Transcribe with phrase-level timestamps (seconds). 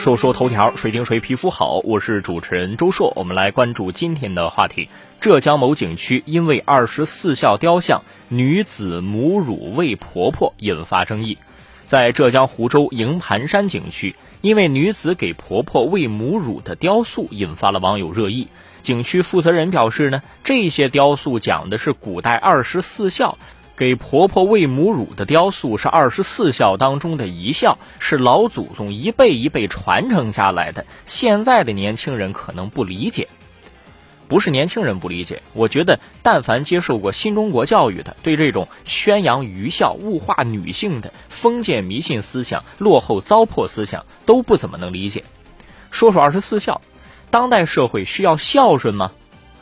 [0.00, 1.80] 说说头条，谁顶谁皮肤好？
[1.84, 4.88] 我是主持人周硕，我们来关注今天的话题。
[5.20, 11.36] 浙江某景区因为二十四孝雕像女子母乳喂婆婆引发争议。
[11.84, 18.48] 在浙江湖州营盘山景区，因为女子给婆婆喂母乳的雕塑引发了网友热议。
[18.80, 23.36] 景区负责人表示呢，这些雕塑讲的是古代二十四孝。
[23.80, 30.84] 给婆婆喂母乳的雕塑是二十四孝当中的一孝，是老祖宗一辈一辈传承下来的。
[31.06, 33.26] 现在的年轻人可能不理解，
[34.28, 45.24] 不是年轻人不理解，我觉得但凡接受过新中国教育的，对这种宣扬愚孝、物化女性的封建迷信思想、落后糟粕思想都不怎么能理解。
[45.90, 46.82] 说说二十四孝，
[47.30, 49.10] 当代社会需要孝顺吗？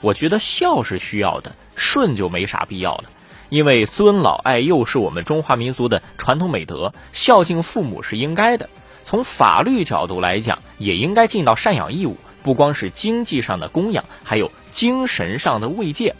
[0.00, 3.06] 我觉得孝是需要的，顺就没啥必要了。
[3.48, 8.68] 因为尊老爱幼是我们中华民族的传统美德，孝敬父母是应该的。
[9.04, 16.16] 从法律角度来讲，也应该尽到赡养义务，不光是经济上的供养，还有精神上的慰藉。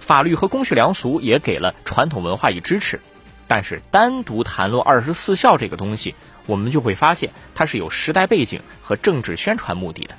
[0.00, 3.00] 法律和公序良俗也给了传统文化以支持。
[3.46, 6.14] 但是单独谈论二十四孝这个东西，
[6.44, 10.14] 我们就会发现它是有时代背景和政治宣传目的的。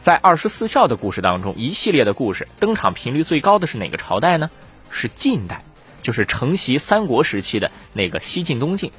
[0.00, 4.50] 在二十四孝的故事当中，一系列的故事登场频率最高的是哪个朝代呢？
[4.96, 5.62] 是晋代，
[6.02, 8.90] 就是承袭三国时期的那个西晋东晋，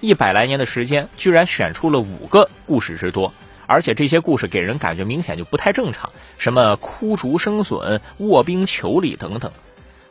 [0.00, 3.32] 一百来年的时间，居然选出了五个故事之多，
[3.66, 9.50] 而且这些故事给人感觉明显就不太正常，什么枯竹生笋、卧冰求鲤等等，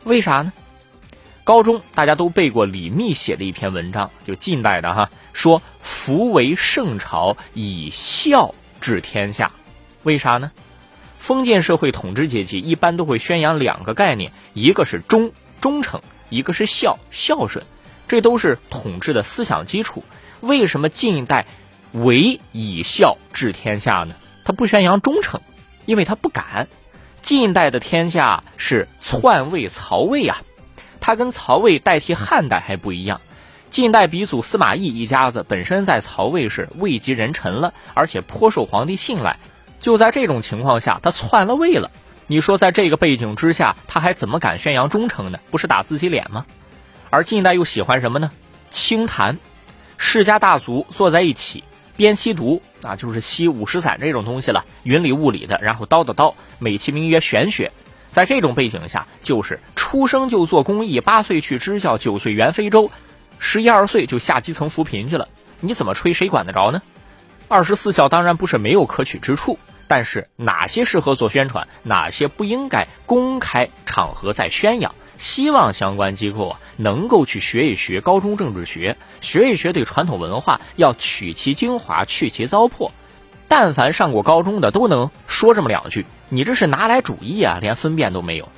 [0.03, 0.52] 为啥呢？
[1.43, 9.52] 高中大家都背过李密写的一篇文章，就晋代的哈，说夫为圣朝，以孝治天下，
[10.02, 10.52] 为啥呢？
[11.25, 17.65] 封建社会统治阶级一般都会宣扬两个概念，一个是忠忠诚，一个是孝孝顺，
[18.07, 20.03] 这都是统治的思想基础。
[20.41, 21.47] 为什么晋代
[21.93, 24.13] 唯以孝治天下呢？
[24.43, 25.41] 他不宣扬忠诚，
[25.87, 26.67] 因为他不敢。
[27.23, 30.43] 晋代的天下是篡位曹魏啊，
[30.99, 33.19] 他跟曹魏代替汉代还不一样。
[33.71, 39.39] 晋代鼻祖司马懿一家子本身在曹魏是位极人臣了，而且颇受皇帝信赖。
[39.85, 41.91] 就在这种情况下，他篡了位了。
[42.25, 45.37] 你说，在这个背景之下，他还怎么敢宣扬忠诚呢？
[45.51, 46.47] 不是打自己脸吗？
[47.11, 48.31] 而近代又喜欢什么呢？
[48.71, 49.37] 清谈，
[49.99, 51.63] 世家大族坐在一起
[51.95, 57.71] 编习读啊，就是吸五石散这种东西了，云里雾里的，然后叨叨叨，美其名曰玄学。
[58.07, 62.89] 在这种背景下，就是出生就做公益，八岁去支教，九岁援非洲，
[63.37, 65.27] 十一二岁就下基层扶贫去了。
[65.59, 66.81] 你怎么吹，谁管得着呢？
[67.47, 69.59] 二十四孝当然不是没有可取之处。
[69.87, 74.93] 但是哪些适合做宣传，哪些不应该公开场合再宣扬？
[75.17, 82.91] 希望相关机构啊能够去学一学高中政治学，学一学对传统文化要取其精华，去其糟粕。
[83.47, 88.49] 但凡上过高中的都能说这么两句，你这是拿来主义啊，连分辨都没有。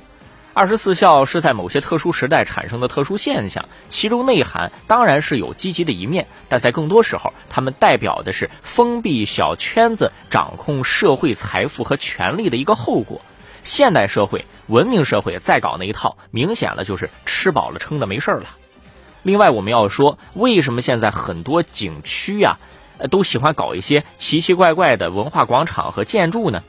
[0.58, 13.20] 二十四孝是在某些特殊时代产生的特殊现象，其中内涵当然是有积极的一面，但在更多时候，他们代表的是封闭小圈子掌控社会财富和权力的一个后果。
[13.62, 18.46] 现代社会、文明社会再搞那一套，明显了就是吃饱了撑的没事儿了。
[19.22, 22.58] 另外，我们要说，为什么现在很多景区呀，
[23.12, 26.64] 都喜欢搞一些奇奇怪怪的文化广场和建筑呢？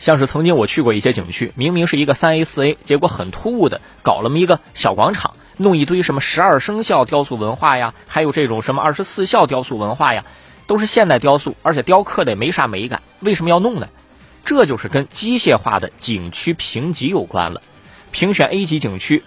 [0.00, 10.24] 像是曾经我去过一些景区，明明是一个三 A 四 A，结果很突兀的搞了么一个小广场，弄一堆什么十二生肖雕塑文化呀，还有这种什么二十四孝雕塑文化呀，
[10.66, 13.88] 都是现代雕塑，而且雕刻的也没啥美感，为什么要弄呢？
[14.42, 17.60] 这就是跟机械化的景区评级有关了。
[18.10, 19.22] 评选 A 级景区，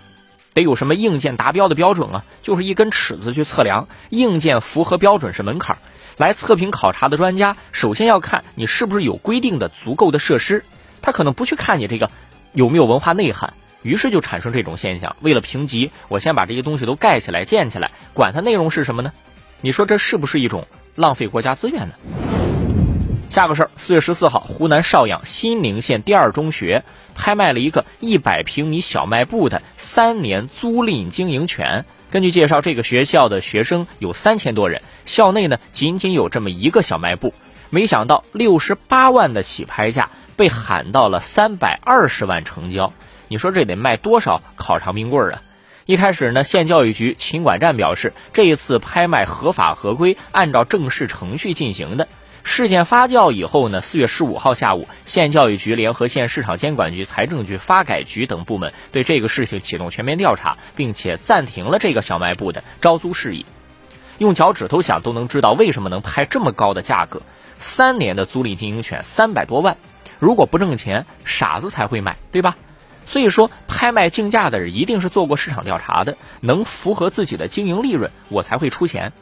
[0.56, 2.26] 得有什么硬件达标的标准啊？
[2.42, 5.78] 就是一根尺子去测量，硬件符合标准是门槛。
[6.18, 10.64] 来测评考察的专家，首先要看你是不是有规定的足够的设施，
[11.02, 12.12] 他可能不去看你这个
[12.52, 15.16] 有没有文化内涵，于是就产生这种现象。
[15.22, 19.12] 为了评级，我先把这些东西都盖起来、建起来，管它内容是什么呢？
[19.62, 21.94] 你说这是不是一种浪费国家资源呢？
[23.30, 26.84] 下个事儿，四月十四号，湖南邵阳新宁县第二中学
[27.16, 31.86] 拍卖了一个一百平米小卖部的三年租赁经营权。
[32.14, 37.34] 根据介绍，这个学校的学生有三千多人，校内呢仅仅有这么一个小卖部。
[37.72, 42.94] 没想到六十八万的起拍价被喊到了三百二十万成交，
[43.30, 45.42] 你说这得卖多少烤肠冰棍啊？
[45.88, 52.08] 一开始呢，县教育局勤管站表示，这一次拍卖合法合规，按照正式程序进行的。
[52.44, 63.46] 事件发酵以后呢，四月十五号下午，县教育局联合县市场监管局、财政局、发改局等部门对这个事情启动全面调查，并且暂停了这个小卖部的招租事宜。
[64.20, 67.22] 用脚趾头想都能知道，为什么能拍这么高的价格？
[67.60, 69.78] 三年的租赁经营权三百多万，
[70.20, 72.58] 如果不挣钱，傻子才会买，对吧？
[73.06, 79.14] 所以说，拍卖竞价的人一定是做过市场调查的，能符合自己的经营利润，我才会出钱。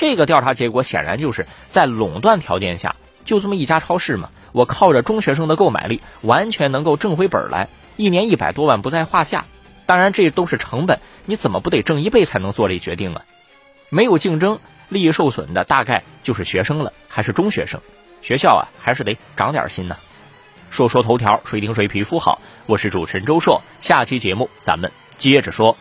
[0.00, 7.68] 这个调查结果显然就是在垄断条件下，就这么一家超市嘛，我靠着中学生的购买力，完全能够挣回本来，
[7.98, 9.44] 一年一百多万不在话下。
[9.84, 13.26] 当然，这都是成本，你怎么不得挣一倍才能做这决定啊？
[13.90, 14.58] 没有竞争，
[14.88, 17.78] 利益受损的大概就是学生了，还是中学生。
[18.22, 19.98] 学校啊，还是得长点心呢。
[20.70, 22.40] 说说头条，谁顶谁皮肤好。
[22.64, 25.76] 我是主持人周硕，下期节目咱们接着说。